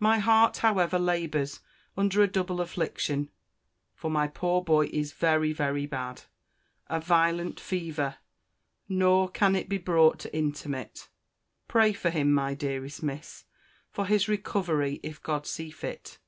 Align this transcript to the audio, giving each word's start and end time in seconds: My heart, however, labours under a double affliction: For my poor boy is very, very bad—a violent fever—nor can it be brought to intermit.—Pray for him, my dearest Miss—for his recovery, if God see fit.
My 0.00 0.18
heart, 0.18 0.56
however, 0.56 0.98
labours 0.98 1.60
under 1.96 2.24
a 2.24 2.26
double 2.26 2.60
affliction: 2.60 3.30
For 3.94 4.10
my 4.10 4.26
poor 4.26 4.64
boy 4.64 4.86
is 4.92 5.12
very, 5.12 5.52
very 5.52 5.86
bad—a 5.86 6.98
violent 6.98 7.60
fever—nor 7.60 9.28
can 9.28 9.54
it 9.54 9.68
be 9.68 9.78
brought 9.78 10.18
to 10.18 10.36
intermit.—Pray 10.36 11.92
for 11.92 12.10
him, 12.10 12.32
my 12.32 12.52
dearest 12.54 13.04
Miss—for 13.04 14.06
his 14.06 14.26
recovery, 14.26 14.98
if 15.04 15.22
God 15.22 15.46
see 15.46 15.70
fit. 15.70 16.18